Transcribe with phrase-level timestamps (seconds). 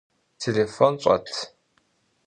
[0.39, 1.27] Têlêfon ş'et?